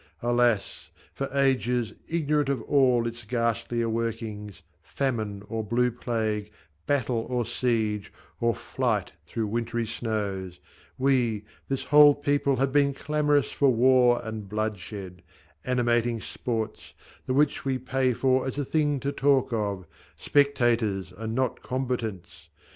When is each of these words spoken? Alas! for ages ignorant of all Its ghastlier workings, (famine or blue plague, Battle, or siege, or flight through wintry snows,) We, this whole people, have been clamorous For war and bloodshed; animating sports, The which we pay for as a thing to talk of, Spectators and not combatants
Alas! 0.23 0.89
for 1.13 1.29
ages 1.31 1.93
ignorant 2.07 2.49
of 2.49 2.59
all 2.63 3.05
Its 3.05 3.23
ghastlier 3.23 3.87
workings, 3.87 4.63
(famine 4.81 5.43
or 5.47 5.63
blue 5.63 5.91
plague, 5.91 6.51
Battle, 6.87 7.27
or 7.29 7.45
siege, 7.45 8.11
or 8.39 8.55
flight 8.55 9.11
through 9.27 9.45
wintry 9.45 9.85
snows,) 9.85 10.59
We, 10.97 11.45
this 11.67 11.83
whole 11.83 12.15
people, 12.15 12.55
have 12.55 12.71
been 12.71 12.95
clamorous 12.95 13.51
For 13.51 13.69
war 13.69 14.19
and 14.25 14.49
bloodshed; 14.49 15.21
animating 15.63 16.19
sports, 16.19 16.95
The 17.27 17.35
which 17.35 17.63
we 17.63 17.77
pay 17.77 18.11
for 18.13 18.47
as 18.47 18.57
a 18.57 18.65
thing 18.65 18.99
to 19.01 19.11
talk 19.11 19.53
of, 19.53 19.85
Spectators 20.33 21.13
and 21.15 21.35
not 21.35 21.61
combatants 21.61 22.49